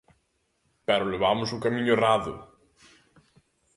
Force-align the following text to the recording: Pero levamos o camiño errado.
Pero 0.87 1.11
levamos 1.13 1.49
o 1.55 1.61
camiño 1.63 1.93
errado. 1.97 2.33